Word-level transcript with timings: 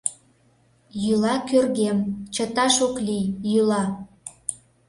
Йӱла 1.03 1.35
кӧргем, 1.49 1.99
чыташ 2.33 2.75
ок 2.87 2.95
лий, 3.07 3.27
йӱла! 3.51 3.83